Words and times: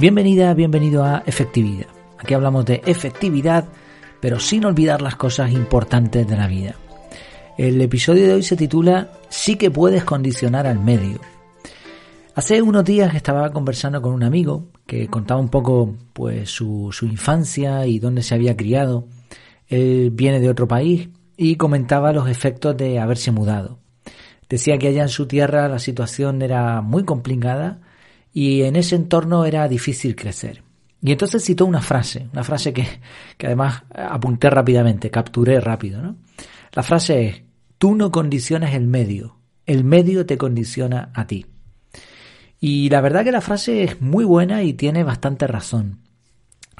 Bienvenida, 0.00 0.54
bienvenido 0.54 1.02
a 1.02 1.24
Efectividad. 1.26 1.88
Aquí 2.18 2.32
hablamos 2.32 2.64
de 2.64 2.82
efectividad, 2.86 3.64
pero 4.20 4.38
sin 4.38 4.64
olvidar 4.64 5.02
las 5.02 5.16
cosas 5.16 5.50
importantes 5.50 6.24
de 6.24 6.36
la 6.36 6.46
vida. 6.46 6.76
El 7.56 7.80
episodio 7.80 8.28
de 8.28 8.34
hoy 8.34 8.44
se 8.44 8.56
titula 8.56 9.08
Sí 9.28 9.56
que 9.56 9.72
puedes 9.72 10.04
condicionar 10.04 10.68
al 10.68 10.78
medio. 10.78 11.18
Hace 12.36 12.62
unos 12.62 12.84
días 12.84 13.12
estaba 13.16 13.50
conversando 13.50 14.00
con 14.00 14.12
un 14.12 14.22
amigo 14.22 14.68
que 14.86 15.08
contaba 15.08 15.40
un 15.40 15.48
poco 15.48 15.96
pues 16.12 16.48
su, 16.48 16.90
su 16.92 17.04
infancia 17.06 17.84
y 17.84 17.98
dónde 17.98 18.22
se 18.22 18.36
había 18.36 18.56
criado. 18.56 19.08
Él 19.66 20.12
viene 20.12 20.38
de 20.38 20.48
otro 20.48 20.68
país 20.68 21.08
y 21.36 21.56
comentaba 21.56 22.12
los 22.12 22.28
efectos 22.28 22.76
de 22.76 23.00
haberse 23.00 23.32
mudado. 23.32 23.80
Decía 24.48 24.78
que 24.78 24.86
allá 24.86 25.02
en 25.02 25.08
su 25.08 25.26
tierra 25.26 25.68
la 25.68 25.80
situación 25.80 26.40
era 26.40 26.82
muy 26.82 27.02
complicada 27.02 27.80
y 28.38 28.62
en 28.62 28.76
ese 28.76 28.94
entorno 28.94 29.44
era 29.46 29.66
difícil 29.66 30.14
crecer. 30.14 30.62
Y 31.02 31.10
entonces 31.10 31.44
citó 31.44 31.66
una 31.66 31.82
frase, 31.82 32.28
una 32.32 32.44
frase 32.44 32.72
que, 32.72 32.86
que 33.36 33.46
además 33.46 33.82
apunté 33.92 34.48
rápidamente, 34.48 35.10
capturé 35.10 35.60
rápido. 35.60 36.00
¿no? 36.00 36.14
La 36.72 36.84
frase 36.84 37.26
es, 37.26 37.42
tú 37.78 37.96
no 37.96 38.12
condicionas 38.12 38.74
el 38.74 38.86
medio, 38.86 39.38
el 39.66 39.82
medio 39.82 40.24
te 40.24 40.38
condiciona 40.38 41.10
a 41.14 41.26
ti. 41.26 41.46
Y 42.60 42.88
la 42.90 43.00
verdad 43.00 43.24
que 43.24 43.32
la 43.32 43.40
frase 43.40 43.82
es 43.82 44.00
muy 44.00 44.24
buena 44.24 44.62
y 44.62 44.72
tiene 44.72 45.02
bastante 45.02 45.48
razón. 45.48 45.98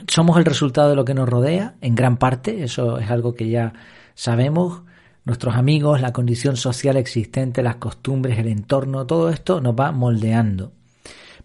Somos 0.06 0.38
el 0.38 0.44
resultado 0.44 0.90
de 0.90 0.94
lo 0.94 1.04
que 1.04 1.14
nos 1.14 1.28
rodea, 1.28 1.74
en 1.80 1.96
gran 1.96 2.18
parte, 2.18 2.62
eso 2.62 2.98
es 2.98 3.10
algo 3.10 3.34
que 3.34 3.48
ya 3.48 3.72
sabemos, 4.14 4.82
nuestros 5.24 5.56
amigos, 5.56 6.00
la 6.00 6.12
condición 6.12 6.56
social 6.56 6.96
existente, 6.96 7.64
las 7.64 7.76
costumbres, 7.76 8.38
el 8.38 8.46
entorno, 8.46 9.06
todo 9.06 9.28
esto 9.30 9.60
nos 9.60 9.74
va 9.74 9.90
moldeando. 9.90 10.77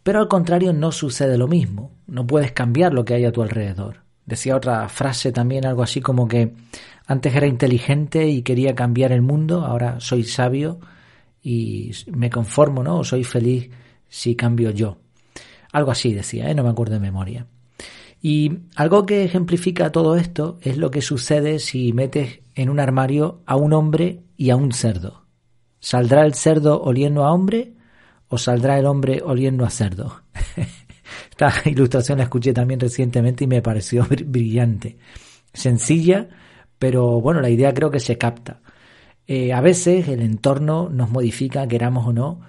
Pero 0.03 0.19
al 0.19 0.27
contrario 0.27 0.73
no 0.73 0.91
sucede 0.91 1.37
lo 1.37 1.47
mismo, 1.47 1.91
no 2.07 2.27
puedes 2.27 2.51
cambiar 2.51 2.93
lo 2.93 3.05
que 3.05 3.13
hay 3.13 3.25
a 3.25 3.31
tu 3.31 3.41
alrededor. 3.41 4.03
Decía 4.25 4.55
otra 4.55 4.87
frase 4.89 5.31
también 5.31 5.65
algo 5.65 5.83
así 5.83 6.01
como 6.01 6.27
que 6.27 6.53
antes 7.05 7.35
era 7.35 7.47
inteligente 7.47 8.27
y 8.27 8.41
quería 8.41 8.75
cambiar 8.75 9.11
el 9.11 9.21
mundo, 9.21 9.65
ahora 9.65 9.99
soy 9.99 10.23
sabio 10.23 10.79
y 11.41 11.91
me 12.11 12.29
conformo, 12.29 12.83
¿no? 12.83 12.99
O 12.99 13.03
soy 13.03 13.23
feliz 13.23 13.69
si 14.07 14.35
cambio 14.35 14.71
yo. 14.71 14.97
Algo 15.71 15.91
así 15.91 16.13
decía, 16.13 16.49
¿eh? 16.49 16.55
no 16.55 16.63
me 16.63 16.69
acuerdo 16.69 16.93
de 16.93 16.99
memoria. 16.99 17.47
Y 18.21 18.59
algo 18.75 19.05
que 19.05 19.25
ejemplifica 19.25 19.91
todo 19.91 20.15
esto 20.15 20.57
es 20.61 20.77
lo 20.77 20.91
que 20.91 21.01
sucede 21.01 21.59
si 21.59 21.91
metes 21.91 22.39
en 22.55 22.69
un 22.69 22.79
armario 22.79 23.41
a 23.45 23.57
un 23.57 23.73
hombre 23.73 24.21
y 24.37 24.49
a 24.49 24.55
un 24.55 24.71
cerdo. 24.71 25.25
¿Saldrá 25.79 26.25
el 26.25 26.33
cerdo 26.33 26.81
oliendo 26.81 27.25
a 27.25 27.33
hombre 27.33 27.73
o 28.33 28.37
saldrá 28.37 28.79
el 28.79 28.87
hombre 28.87 29.21
oliendo 29.23 29.63
a 29.63 29.69
cerdo? 29.69 30.23
Esta 31.29 31.53
ilustración 31.65 32.17
la 32.17 32.23
escuché 32.23 32.51
también 32.51 32.79
recientemente 32.79 33.43
y 33.43 33.47
me 33.47 33.61
pareció 33.61 34.07
brillante. 34.09 34.97
Sencilla, 35.53 36.27
pero 36.79 37.21
bueno, 37.21 37.41
la 37.41 37.49
idea 37.49 37.73
creo 37.73 37.91
que 37.91 37.99
se 37.99 38.17
capta. 38.17 38.61
Eh, 39.27 39.53
a 39.53 39.61
veces 39.61 40.07
el 40.07 40.21
entorno 40.21 40.89
nos 40.89 41.11
modifica, 41.11 41.67
queramos 41.67 42.07
o 42.07 42.13
no, 42.13 42.41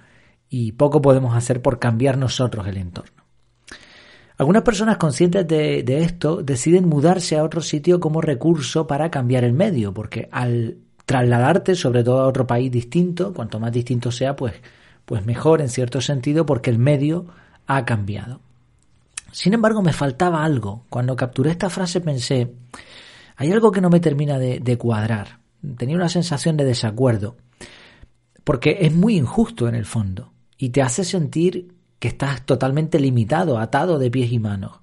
y 0.48 0.72
poco 0.72 1.02
podemos 1.02 1.36
hacer 1.36 1.60
por 1.60 1.78
cambiar 1.78 2.16
nosotros 2.16 2.66
el 2.66 2.78
entorno. 2.78 3.22
Algunas 4.38 4.62
personas 4.62 4.96
conscientes 4.96 5.46
de, 5.46 5.84
esto 5.98 6.42
deciden 6.42 6.88
mudarse 6.88 7.36
a 7.36 7.44
otro 7.44 7.60
sitio 7.60 8.00
como 8.00 8.20
recurso 8.20 8.86
para 8.86 9.10
cambiar 9.10 9.44
el 9.44 9.52
medio, 9.52 9.92
porque 9.92 10.28
al 10.32 10.78
trasladarte 11.04 11.74
sobre 11.74 12.02
todo 12.02 12.20
a 12.20 12.26
otro 12.26 12.46
país 12.46 12.72
distinto, 12.72 13.34
cuanto 13.34 13.60
más 13.60 13.70
distinto 13.70 14.10
sea, 14.10 14.34
pues, 14.34 14.54
pues 15.04 15.24
mejor 15.24 15.60
en 15.60 15.68
cierto 15.68 16.00
sentido, 16.00 16.46
porque 16.46 16.70
el 16.70 16.78
medio 16.78 17.26
ha 17.66 17.84
cambiado. 17.84 18.40
Sin 19.32 19.54
embargo, 19.54 19.82
me 19.82 19.92
faltaba 19.92 20.44
algo. 20.44 20.84
Cuando 20.88 21.16
capturé 21.16 21.50
esta 21.50 21.70
frase 21.70 22.00
pensé, 22.00 22.52
hay 23.36 23.52
algo 23.52 23.72
que 23.72 23.80
no 23.80 23.90
me 23.90 24.00
termina 24.00 24.38
de, 24.38 24.60
de 24.60 24.78
cuadrar. 24.78 25.40
Tenía 25.76 25.96
una 25.96 26.08
sensación 26.08 26.56
de 26.56 26.64
desacuerdo, 26.64 27.36
porque 28.44 28.78
es 28.82 28.94
muy 28.94 29.16
injusto 29.16 29.66
en 29.68 29.74
el 29.74 29.86
fondo 29.86 30.32
y 30.58 30.70
te 30.70 30.82
hace 30.82 31.04
sentir 31.04 31.74
que 31.98 32.08
estás 32.08 32.44
totalmente 32.44 33.00
limitado, 33.00 33.58
atado 33.58 33.98
de 33.98 34.10
pies 34.10 34.30
y 34.30 34.38
manos. 34.38 34.80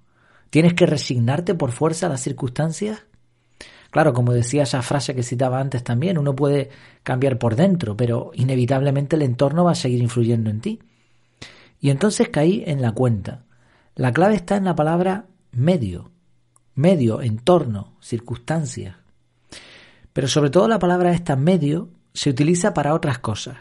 ¿Tienes 0.49 0.73
que 0.73 0.85
resignarte 0.85 1.55
por 1.55 1.71
fuerza 1.71 2.07
a 2.07 2.09
las 2.09 2.21
circunstancias? 2.21 3.05
Claro, 3.91 4.13
como 4.13 4.31
decía 4.31 4.63
esa 4.63 4.81
frase 4.81 5.13
que 5.13 5.21
citaba 5.21 5.59
antes 5.59 5.83
también, 5.83 6.17
uno 6.17 6.33
puede 6.33 6.69
cambiar 7.03 7.37
por 7.37 7.57
dentro, 7.57 7.95
pero 7.97 8.31
inevitablemente 8.33 9.17
el 9.17 9.21
entorno 9.21 9.65
va 9.65 9.71
a 9.71 9.75
seguir 9.75 10.01
influyendo 10.01 10.49
en 10.49 10.61
ti. 10.61 10.79
Y 11.81 11.89
entonces 11.89 12.29
caí 12.29 12.63
en 12.65 12.81
la 12.81 12.93
cuenta. 12.93 13.43
La 13.95 14.13
clave 14.13 14.35
está 14.35 14.55
en 14.55 14.63
la 14.63 14.75
palabra 14.75 15.25
medio. 15.51 16.09
Medio, 16.73 17.21
entorno, 17.21 17.97
circunstancias. 17.99 18.95
Pero 20.13 20.29
sobre 20.29 20.49
todo 20.49 20.69
la 20.69 20.79
palabra 20.79 21.11
esta 21.11 21.35
medio 21.35 21.89
se 22.13 22.29
utiliza 22.29 22.73
para 22.73 22.93
otras 22.93 23.19
cosas. 23.19 23.57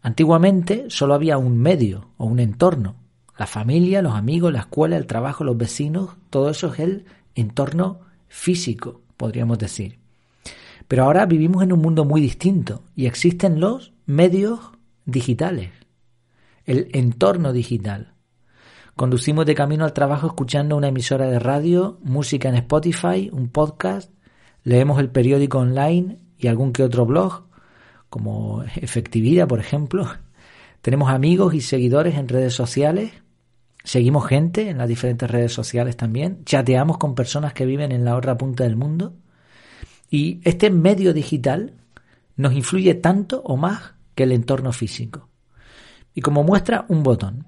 Antiguamente 0.00 0.86
solo 0.88 1.12
había 1.12 1.36
un 1.36 1.58
medio 1.58 2.10
o 2.16 2.24
un 2.24 2.38
entorno. 2.38 2.96
La 3.36 3.46
familia, 3.46 4.00
los 4.00 4.14
amigos, 4.14 4.52
la 4.52 4.60
escuela, 4.60 4.96
el 4.96 5.06
trabajo, 5.06 5.44
los 5.44 5.58
vecinos, 5.58 6.16
todo 6.30 6.48
eso 6.48 6.72
es 6.72 6.80
el 6.80 7.04
entorno 7.34 8.00
físico, 8.28 9.02
podríamos 9.16 9.58
decir. 9.58 9.98
Pero 10.88 11.04
ahora 11.04 11.26
vivimos 11.26 11.62
en 11.62 11.72
un 11.72 11.80
mundo 11.80 12.04
muy 12.04 12.20
distinto 12.20 12.82
y 12.94 13.06
existen 13.06 13.60
los 13.60 13.92
medios 14.06 14.60
digitales, 15.04 15.70
el 16.64 16.88
entorno 16.92 17.52
digital. 17.52 18.14
Conducimos 18.94 19.44
de 19.46 19.54
camino 19.54 19.84
al 19.84 19.92
trabajo 19.92 20.26
escuchando 20.28 20.76
una 20.76 20.88
emisora 20.88 21.26
de 21.26 21.38
radio, 21.38 21.98
música 22.02 22.48
en 22.48 22.54
Spotify, 22.54 23.28
un 23.32 23.48
podcast, 23.48 24.10
leemos 24.62 24.98
el 25.00 25.10
periódico 25.10 25.58
online 25.58 26.18
y 26.38 26.46
algún 26.46 26.72
que 26.72 26.82
otro 26.82 27.04
blog, 27.04 27.44
como 28.08 28.62
efectividad, 28.76 29.48
por 29.48 29.60
ejemplo. 29.60 30.08
Tenemos 30.80 31.10
amigos 31.10 31.54
y 31.54 31.60
seguidores 31.60 32.14
en 32.14 32.28
redes 32.28 32.54
sociales. 32.54 33.12
Seguimos 33.86 34.26
gente 34.26 34.68
en 34.68 34.78
las 34.78 34.88
diferentes 34.88 35.30
redes 35.30 35.52
sociales 35.52 35.96
también. 35.96 36.44
Chateamos 36.44 36.98
con 36.98 37.14
personas 37.14 37.52
que 37.52 37.64
viven 37.64 37.92
en 37.92 38.04
la 38.04 38.16
otra 38.16 38.36
punta 38.36 38.64
del 38.64 38.76
mundo. 38.76 39.14
Y 40.10 40.40
este 40.44 40.70
medio 40.70 41.14
digital 41.14 41.72
nos 42.36 42.52
influye 42.52 42.94
tanto 42.94 43.40
o 43.44 43.56
más 43.56 43.94
que 44.14 44.24
el 44.24 44.32
entorno 44.32 44.72
físico. 44.72 45.28
Y 46.14 46.20
como 46.20 46.42
muestra 46.42 46.84
un 46.88 47.04
botón. 47.04 47.46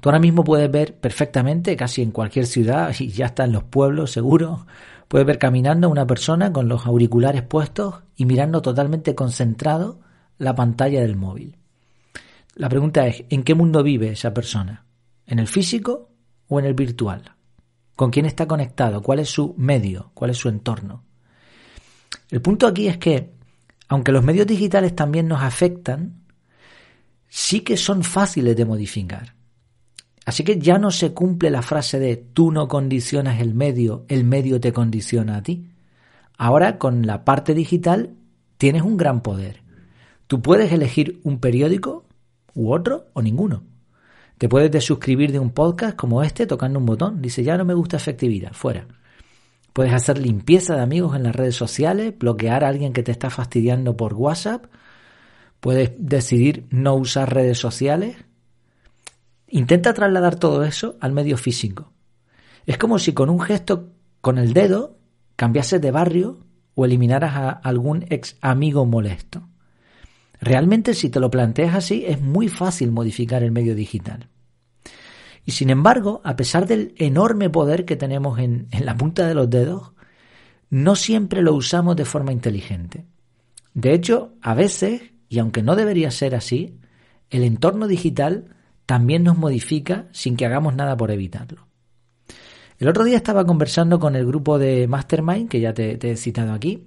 Tú 0.00 0.08
ahora 0.08 0.18
mismo 0.18 0.42
puedes 0.42 0.70
ver 0.70 0.96
perfectamente, 0.96 1.76
casi 1.76 2.02
en 2.02 2.10
cualquier 2.10 2.46
ciudad, 2.46 2.92
y 2.98 3.08
ya 3.08 3.26
está 3.26 3.44
en 3.44 3.52
los 3.52 3.62
pueblos 3.62 4.10
seguro, 4.10 4.66
Puedes 5.08 5.26
ver 5.26 5.38
caminando 5.38 5.88
una 5.88 6.06
persona 6.06 6.52
con 6.52 6.68
los 6.68 6.86
auriculares 6.86 7.42
puestos 7.42 8.02
y 8.16 8.24
mirando 8.24 8.62
totalmente 8.62 9.14
concentrado 9.14 10.00
la 10.38 10.54
pantalla 10.54 11.02
del 11.02 11.14
móvil. 11.14 11.56
La 12.56 12.68
pregunta 12.68 13.06
es, 13.06 13.24
¿en 13.30 13.42
qué 13.42 13.54
mundo 13.54 13.82
vive 13.82 14.08
esa 14.08 14.32
persona? 14.32 14.84
¿En 15.26 15.38
el 15.38 15.48
físico 15.48 16.10
o 16.48 16.58
en 16.58 16.66
el 16.66 16.74
virtual? 16.74 17.34
¿Con 17.96 18.10
quién 18.10 18.26
está 18.26 18.46
conectado? 18.46 19.02
¿Cuál 19.02 19.20
es 19.20 19.30
su 19.30 19.54
medio? 19.56 20.10
¿Cuál 20.14 20.30
es 20.30 20.36
su 20.36 20.48
entorno? 20.48 21.04
El 22.30 22.42
punto 22.42 22.66
aquí 22.66 22.88
es 22.88 22.98
que, 22.98 23.32
aunque 23.88 24.12
los 24.12 24.24
medios 24.24 24.46
digitales 24.46 24.96
también 24.96 25.28
nos 25.28 25.42
afectan, 25.42 26.24
sí 27.28 27.60
que 27.60 27.76
son 27.76 28.02
fáciles 28.02 28.56
de 28.56 28.64
modificar. 28.64 29.34
Así 30.24 30.42
que 30.42 30.58
ya 30.58 30.78
no 30.78 30.90
se 30.90 31.12
cumple 31.12 31.50
la 31.50 31.62
frase 31.62 31.98
de 31.98 32.16
tú 32.16 32.50
no 32.50 32.66
condicionas 32.66 33.40
el 33.40 33.54
medio, 33.54 34.06
el 34.08 34.24
medio 34.24 34.60
te 34.60 34.72
condiciona 34.72 35.36
a 35.36 35.42
ti. 35.42 35.70
Ahora 36.36 36.78
con 36.78 37.06
la 37.06 37.24
parte 37.24 37.54
digital 37.54 38.14
tienes 38.56 38.82
un 38.82 38.96
gran 38.96 39.22
poder. 39.22 39.62
Tú 40.26 40.40
puedes 40.40 40.72
elegir 40.72 41.20
un 41.24 41.38
periódico 41.38 42.06
u 42.54 42.72
otro 42.72 43.08
o 43.12 43.20
ninguno. 43.20 43.64
Te 44.38 44.48
puedes 44.48 44.70
desuscribir 44.70 45.32
de 45.32 45.38
un 45.38 45.50
podcast 45.50 45.96
como 45.96 46.22
este 46.22 46.46
tocando 46.46 46.78
un 46.78 46.86
botón. 46.86 47.22
Dice, 47.22 47.42
ya 47.42 47.56
no 47.56 47.64
me 47.64 47.74
gusta 47.74 47.96
efectividad, 47.96 48.52
fuera. 48.52 48.86
Puedes 49.72 49.92
hacer 49.92 50.18
limpieza 50.18 50.76
de 50.76 50.82
amigos 50.82 51.16
en 51.16 51.24
las 51.24 51.34
redes 51.34 51.56
sociales, 51.56 52.14
bloquear 52.18 52.64
a 52.64 52.68
alguien 52.68 52.92
que 52.92 53.02
te 53.02 53.12
está 53.12 53.30
fastidiando 53.30 53.96
por 53.96 54.14
WhatsApp. 54.14 54.66
Puedes 55.60 55.92
decidir 55.98 56.66
no 56.70 56.94
usar 56.94 57.32
redes 57.32 57.58
sociales 57.58 58.16
Intenta 59.54 59.94
trasladar 59.94 60.34
todo 60.34 60.64
eso 60.64 60.96
al 60.98 61.12
medio 61.12 61.36
físico. 61.36 61.92
Es 62.66 62.76
como 62.76 62.98
si 62.98 63.12
con 63.12 63.30
un 63.30 63.38
gesto 63.38 63.90
con 64.20 64.38
el 64.38 64.52
dedo 64.52 64.98
cambiases 65.36 65.80
de 65.80 65.92
barrio 65.92 66.40
o 66.74 66.84
eliminaras 66.84 67.36
a 67.36 67.50
algún 67.50 68.04
ex 68.08 68.36
amigo 68.40 68.84
molesto. 68.84 69.46
Realmente 70.44 70.92
si 70.92 71.08
te 71.08 71.20
lo 71.20 71.30
planteas 71.30 71.74
así 71.74 72.04
es 72.06 72.20
muy 72.20 72.50
fácil 72.50 72.92
modificar 72.92 73.42
el 73.42 73.50
medio 73.50 73.74
digital. 73.74 74.28
Y 75.46 75.52
sin 75.52 75.70
embargo, 75.70 76.20
a 76.22 76.36
pesar 76.36 76.66
del 76.66 76.94
enorme 76.98 77.48
poder 77.48 77.86
que 77.86 77.96
tenemos 77.96 78.38
en, 78.38 78.68
la 78.78 78.94
punta 78.94 79.26
de 79.26 79.34
los 79.34 79.48
dedos, 79.48 79.92
no 80.68 80.96
siempre 80.96 81.40
lo 81.40 81.54
usamos 81.54 81.96
de 81.96 82.04
forma 82.04 82.30
inteligente. 82.30 83.06
De 83.72 83.94
hecho, 83.94 84.34
a 84.42 84.52
veces, 84.52 85.12
y 85.30 85.38
aunque 85.38 85.62
no 85.62 85.76
debería 85.76 86.10
ser 86.10 86.34
así, 86.34 86.78
el 87.30 87.42
entorno 87.42 87.86
digital 87.86 88.54
también 88.84 89.24
nos 89.24 89.38
modifica 89.38 90.08
sin 90.12 90.36
que 90.36 90.44
hagamos 90.44 90.74
nada 90.74 90.94
por 90.94 91.10
evitarlo. 91.10 91.68
El 92.78 92.88
otro 92.88 93.04
día 93.04 93.16
estaba 93.16 93.46
conversando 93.46 93.98
con 93.98 94.14
el 94.14 94.26
grupo 94.26 94.58
de 94.58 94.86
Mastermind, 94.88 95.48
que 95.48 95.60
ya 95.60 95.72
te, 95.72 95.96
he 96.10 96.16
citado 96.18 96.52
aquí, 96.52 96.86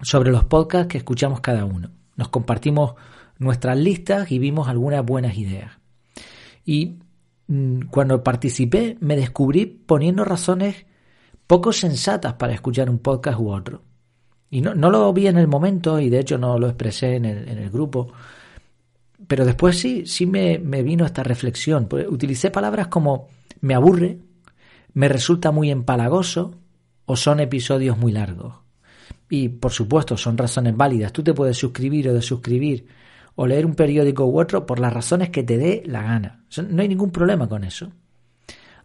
sobre 0.00 0.30
los 0.30 0.44
podcasts 0.44 0.88
que 0.88 0.96
escuchamos 0.96 1.42
cada 1.42 1.66
uno. 1.66 1.97
Nos 2.18 2.28
compartimos 2.28 2.94
nuestras 3.38 3.78
listas 3.78 4.30
y 4.32 4.40
vimos 4.40 4.68
algunas 4.68 5.06
buenas 5.06 5.38
ideas. 5.38 5.78
Y 6.64 6.98
mm, 7.46 7.82
cuando 7.90 8.24
participé 8.24 8.98
me 9.00 9.16
descubrí 9.16 9.66
poniendo 9.66 10.24
razones 10.24 10.84
poco 11.46 11.72
sensatas 11.72 12.34
para 12.34 12.52
escuchar 12.52 12.90
un 12.90 12.98
podcast 12.98 13.38
u 13.38 13.52
otro. 13.52 13.82
Y 14.50 14.60
no, 14.60 14.74
lo 14.74 15.12
vi 15.12 15.28
en 15.28 15.38
el 15.38 15.46
momento 15.46 16.00
y 16.00 16.10
de 16.10 16.18
hecho 16.18 16.38
no 16.38 16.58
lo 16.58 16.66
expresé 16.66 17.14
en 17.14 17.24
el, 17.24 17.48
en 17.48 17.58
el 17.58 17.70
grupo. 17.70 18.12
Pero 19.28 19.44
después 19.44 19.78
sí, 19.78 20.04
sí 20.04 20.26
me, 20.26 20.58
me 20.58 20.82
vino 20.82 21.06
esta 21.06 21.22
reflexión. 21.22 21.88
Utilicé 22.08 22.50
palabras 22.50 22.88
como 22.88 23.28
me 23.60 23.74
aburre, 23.74 24.18
me 24.92 25.08
resulta 25.08 25.52
muy 25.52 25.70
empalagoso 25.70 26.56
o 27.04 27.14
son 27.14 27.38
episodios 27.38 27.96
muy 27.96 28.10
largos. 28.10 28.67
Y 29.30 29.48
por 29.48 29.72
supuesto 29.72 30.16
son 30.16 30.38
razones 30.38 30.76
válidas. 30.76 31.12
Tú 31.12 31.22
te 31.22 31.34
puedes 31.34 31.56
suscribir 31.56 32.08
o 32.08 32.14
desuscribir 32.14 32.86
o 33.34 33.46
leer 33.46 33.66
un 33.66 33.74
periódico 33.74 34.26
u 34.26 34.40
otro 34.40 34.66
por 34.66 34.80
las 34.80 34.92
razones 34.92 35.30
que 35.30 35.42
te 35.42 35.58
dé 35.58 35.82
la 35.86 36.02
gana. 36.02 36.44
No 36.68 36.82
hay 36.82 36.88
ningún 36.88 37.10
problema 37.10 37.48
con 37.48 37.62
eso. 37.62 37.92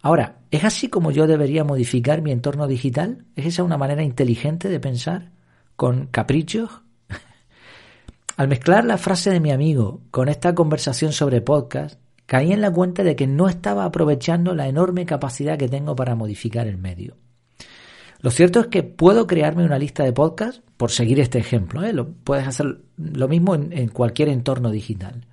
Ahora, 0.02 0.40
¿es 0.52 0.66
así 0.66 0.90
como 0.90 1.12
yo 1.12 1.28
debería 1.28 1.64
modificar 1.64 2.22
mi 2.22 2.32
entorno 2.32 2.68
digital? 2.68 3.26
¿Es 3.36 3.46
esa 3.46 3.64
una 3.64 3.78
manera 3.78 4.04
inteligente 4.04 4.68
de 4.68 4.80
pensar? 4.82 5.32
¿Con 5.78 6.08
caprichos? 6.08 6.70
Al 8.38 8.50
mezclar 8.50 8.84
la 8.84 8.98
frase 8.98 9.32
de 9.32 9.40
mi 9.40 9.52
amigo 9.52 10.02
con 10.12 10.28
esta 10.28 10.54
conversación 10.54 11.14
sobre 11.14 11.40
podcast, 11.40 12.00
caí 12.26 12.52
en 12.52 12.60
la 12.60 12.70
cuenta 12.70 13.02
de 13.04 13.16
que 13.16 13.28
no 13.28 13.48
estaba 13.48 13.86
aprovechando 13.86 14.54
la 14.54 14.68
enorme 14.68 15.06
capacidad 15.06 15.58
que 15.58 15.70
tengo 15.70 15.96
para 15.96 16.16
modificar 16.16 16.68
el 16.68 16.78
medio. 16.78 17.16
Lo 18.24 18.32
cierto 18.32 18.62
es 18.62 18.68
que 18.68 18.84
puedo 18.84 19.28
crearme 19.28 19.66
una 19.66 19.78
lista 19.78 20.06
de 20.06 20.14
podcasts, 20.14 20.62
por 20.78 20.92
seguir 20.92 21.20
este 21.20 21.40
ejemplo, 21.40 21.84
¿eh? 21.84 21.92
lo, 21.92 22.10
puedes 22.10 22.48
hacer 22.48 22.78
lo 22.96 23.28
mismo 23.28 23.54
en, 23.54 23.90
cualquier 23.90 24.30
entorno 24.30 24.72
digital. 24.72 25.26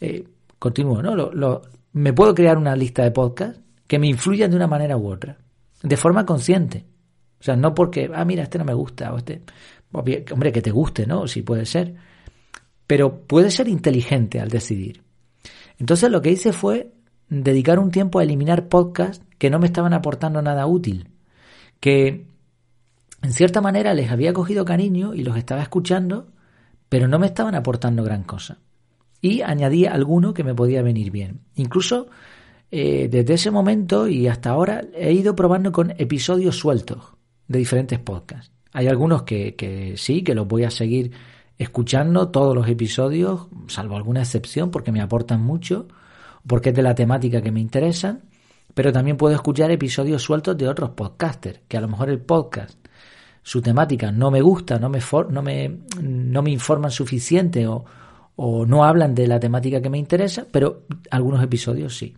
Eh, 0.00 0.24
continúo, 0.58 1.02
¿no? 1.02 1.60
Me 1.92 2.14
puedo 2.14 2.34
crear 2.34 2.56
una 2.56 2.74
lista 2.74 3.02
de 3.04 3.10
podcasts 3.10 3.60
que 3.86 3.98
me 3.98 4.08
influyan 4.08 4.50
de 4.50 4.56
una 4.56 4.66
manera 4.66 4.96
u 4.96 5.08
otra, 5.08 5.36
de 5.82 5.96
forma 5.98 6.24
consciente. 6.24 6.86
O 7.38 7.44
sea, 7.44 7.54
no 7.54 7.74
porque, 7.74 8.10
ah, 8.14 8.24
mira, 8.24 8.44
este 8.44 8.56
no 8.56 8.64
me 8.64 8.72
gusta, 8.72 9.12
o 9.12 9.18
este, 9.18 9.42
hombre, 9.92 10.52
que 10.52 10.62
te 10.62 10.70
guste, 10.70 11.06
¿no? 11.06 11.28
Sí 11.28 11.42
puede 11.42 11.66
ser. 11.66 11.94
Pero 12.86 13.26
puede 13.26 13.50
ser 13.50 13.68
inteligente 13.68 14.40
al 14.40 14.48
decidir. 14.48 15.02
Entonces 15.78 16.10
lo 16.10 16.22
que 16.22 16.30
hice 16.30 16.54
fue 16.54 16.94
dedicar 17.28 17.78
un 17.78 17.90
tiempo 17.90 18.20
a 18.20 18.22
eliminar 18.22 18.68
podcasts 18.68 19.22
que 19.36 19.50
no 19.50 19.58
me 19.58 19.66
estaban 19.66 19.92
aportando 19.92 20.40
nada 20.40 20.66
útil, 20.66 21.11
que 21.82 22.28
en 23.22 23.32
cierta 23.32 23.60
manera 23.60 23.92
les 23.92 24.12
había 24.12 24.32
cogido 24.32 24.64
cariño 24.64 25.14
y 25.14 25.24
los 25.24 25.36
estaba 25.36 25.62
escuchando, 25.62 26.28
pero 26.88 27.08
no 27.08 27.18
me 27.18 27.26
estaban 27.26 27.56
aportando 27.56 28.04
gran 28.04 28.22
cosa. 28.22 28.58
Y 29.20 29.42
añadí 29.42 29.86
alguno 29.86 30.32
que 30.32 30.44
me 30.44 30.54
podía 30.54 30.80
venir 30.82 31.10
bien. 31.10 31.40
Incluso 31.56 32.06
eh, 32.70 33.08
desde 33.10 33.34
ese 33.34 33.50
momento 33.50 34.06
y 34.06 34.28
hasta 34.28 34.50
ahora 34.50 34.84
he 34.94 35.12
ido 35.12 35.34
probando 35.34 35.72
con 35.72 35.92
episodios 35.98 36.56
sueltos 36.56 37.14
de 37.48 37.58
diferentes 37.58 37.98
podcasts. 37.98 38.52
Hay 38.72 38.86
algunos 38.86 39.24
que, 39.24 39.56
que 39.56 39.96
sí, 39.96 40.22
que 40.22 40.36
los 40.36 40.46
voy 40.46 40.62
a 40.62 40.70
seguir 40.70 41.10
escuchando 41.58 42.28
todos 42.28 42.54
los 42.54 42.68
episodios, 42.68 43.48
salvo 43.66 43.96
alguna 43.96 44.20
excepción, 44.20 44.70
porque 44.70 44.92
me 44.92 45.00
aportan 45.00 45.42
mucho, 45.42 45.88
porque 46.46 46.68
es 46.68 46.76
de 46.76 46.82
la 46.82 46.94
temática 46.94 47.42
que 47.42 47.50
me 47.50 47.60
interesan, 47.60 48.22
pero 48.74 48.92
también 48.92 49.16
puedo 49.16 49.34
escuchar 49.34 49.70
episodios 49.70 50.22
sueltos 50.22 50.56
de 50.56 50.68
otros 50.68 50.90
podcasters, 50.90 51.60
que 51.68 51.76
a 51.76 51.80
lo 51.80 51.88
mejor 51.88 52.10
el 52.10 52.20
podcast, 52.20 52.78
su 53.42 53.60
temática 53.60 54.12
no 54.12 54.30
me 54.30 54.40
gusta, 54.40 54.78
no 54.78 54.88
me, 54.88 55.00
no 55.30 55.42
me, 55.42 55.78
no 56.00 56.42
me 56.42 56.50
informan 56.50 56.90
suficiente 56.90 57.66
o, 57.66 57.84
o 58.36 58.64
no 58.66 58.84
hablan 58.84 59.14
de 59.14 59.26
la 59.26 59.40
temática 59.40 59.80
que 59.82 59.90
me 59.90 59.98
interesa, 59.98 60.46
pero 60.50 60.84
algunos 61.10 61.42
episodios 61.42 61.96
sí. 61.96 62.16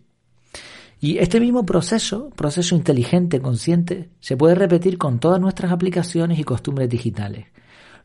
Y 1.00 1.18
este 1.18 1.40
mismo 1.40 1.66
proceso, 1.66 2.30
proceso 2.30 2.74
inteligente, 2.74 3.40
consciente, 3.40 4.10
se 4.20 4.36
puede 4.36 4.54
repetir 4.54 4.96
con 4.96 5.18
todas 5.18 5.40
nuestras 5.40 5.72
aplicaciones 5.72 6.38
y 6.38 6.44
costumbres 6.44 6.88
digitales 6.88 7.46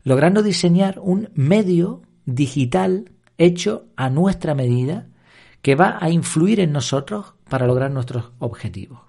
logrando 0.04 0.42
diseñar 0.42 0.98
un 1.02 1.30
medio 1.34 2.02
digital 2.24 3.10
hecho 3.38 3.86
a 3.96 4.10
nuestra 4.10 4.54
medida 4.54 5.08
que 5.62 5.74
va 5.74 5.98
a 6.00 6.10
influir 6.10 6.60
en 6.60 6.72
nosotros 6.72 7.34
para 7.50 7.66
lograr 7.66 7.90
nuestros 7.90 8.30
objetivos. 8.38 9.00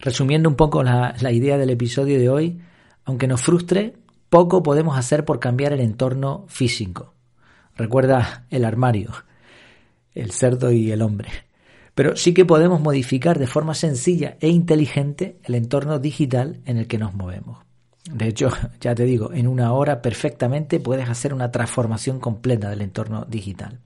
Resumiendo 0.00 0.48
un 0.48 0.56
poco 0.56 0.82
la, 0.82 1.14
idea 1.30 1.56
del 1.56 1.70
episodio 1.70 2.18
de 2.18 2.28
hoy, 2.28 2.60
aunque 3.04 3.28
nos 3.28 3.40
frustre, 3.40 3.94
poco 4.28 4.62
podemos 4.64 4.98
hacer 4.98 5.24
por 5.24 5.38
cambiar 5.38 5.72
el 5.72 5.80
entorno 5.80 6.46
físico. 6.48 7.14
Recuerda 7.76 8.46
el 8.50 8.64
armario, 8.64 9.12
el 10.14 10.32
cerdo 10.32 10.72
y 10.72 10.90
el 10.90 11.02
hombre. 11.02 11.28
Pero 11.94 12.16
sí 12.16 12.34
que 12.34 12.44
podemos 12.44 12.80
modificar 12.80 13.38
de 13.38 13.46
forma 13.46 13.74
sencilla 13.74 14.36
e 14.40 14.48
inteligente 14.48 15.38
el 15.44 15.54
entorno 15.54 16.00
digital 16.00 16.60
en 16.64 16.78
el 16.78 16.88
que 16.88 16.98
nos 16.98 17.14
movemos. 17.14 17.58
De 18.10 18.26
hecho, 18.26 18.48
ya 18.80 18.94
te 18.94 19.04
digo, 19.04 19.32
en 19.32 19.46
una 19.46 19.72
hora 19.72 20.02
perfectamente 20.02 20.80
puedes 20.80 21.08
hacer 21.08 21.32
una 21.32 21.50
transformación 21.50 22.18
completa 22.18 22.70
del 22.70 22.82
entorno 22.82 23.24
digital. 23.26 23.80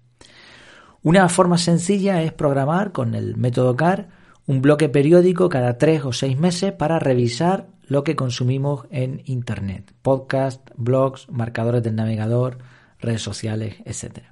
Una 1.03 1.29
forma 1.29 1.59
sencilla 1.59 2.23
es 2.23 2.33
programar 2.33 2.91
con 2.91 3.15
el 3.15 3.37
método 3.37 3.77
CAR 3.77 4.09
un 4.47 4.63
bloque 4.63 4.89
periódico 4.89 5.49
cada 5.49 5.79
tres 5.79 6.05
o 6.05 6.13
seis 6.13 6.37
meses 6.37 6.73
para 6.73 6.99
revisar 6.99 7.69
lo 7.87 8.03
que 8.03 8.17
consumimos 8.17 8.87
en 8.91 9.23
Internet. 9.27 9.95
Podcast, 10.03 10.69
blogs, 10.77 11.29
marcadores 11.31 11.83
del 11.83 11.95
navegador, 11.95 12.59
redes 12.99 13.23
sociales, 13.23 13.77
etc. 13.85 14.25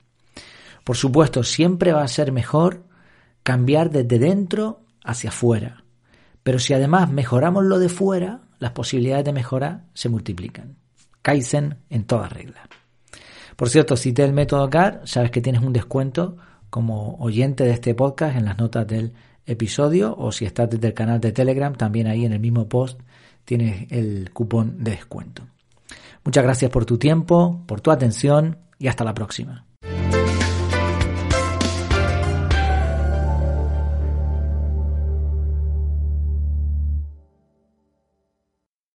Por 0.82 0.96
supuesto, 0.96 1.44
siempre 1.44 1.92
va 1.92 2.02
a 2.02 2.08
ser 2.08 2.32
mejor 2.32 2.84
cambiar 3.42 3.90
desde 3.90 4.18
dentro 4.18 4.80
hacia 5.04 5.30
afuera. 5.30 5.84
Pero 6.42 6.58
si 6.58 6.74
además 6.74 7.10
mejoramos 7.10 7.64
lo 7.64 7.78
de 7.78 7.88
fuera, 7.88 8.40
las 8.58 8.72
posibilidades 8.72 9.24
de 9.24 9.32
mejora 9.32 9.84
se 9.94 10.08
multiplican. 10.08 10.76
Kaizen 11.22 11.78
en 11.90 12.04
toda 12.04 12.28
regla. 12.28 12.68
Por 13.54 13.68
cierto, 13.70 13.96
si 13.96 14.12
te 14.12 14.24
el 14.24 14.32
método 14.32 14.68
CAR, 14.68 15.02
sabes 15.04 15.30
que 15.30 15.40
tienes 15.40 15.62
un 15.62 15.72
descuento 15.72 16.36
como 16.70 17.16
oyente 17.18 17.64
de 17.64 17.72
este 17.72 17.94
podcast 17.94 18.36
en 18.36 18.44
las 18.44 18.58
notas 18.58 18.86
del 18.86 19.12
episodio 19.46 20.14
o 20.16 20.32
si 20.32 20.44
estás 20.44 20.68
desde 20.68 20.88
el 20.88 20.94
canal 20.94 21.20
de 21.20 21.32
Telegram, 21.32 21.74
también 21.74 22.06
ahí 22.06 22.24
en 22.24 22.32
el 22.32 22.40
mismo 22.40 22.68
post 22.68 23.00
tienes 23.44 23.90
el 23.90 24.30
cupón 24.32 24.82
de 24.82 24.90
descuento. 24.92 25.42
Muchas 26.24 26.44
gracias 26.44 26.70
por 26.70 26.84
tu 26.84 26.98
tiempo, 26.98 27.62
por 27.66 27.80
tu 27.80 27.90
atención 27.90 28.58
y 28.78 28.88
hasta 28.88 29.04
la 29.04 29.14
próxima. 29.14 29.64